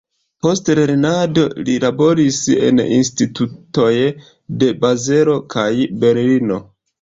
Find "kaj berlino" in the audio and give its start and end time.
5.57-6.61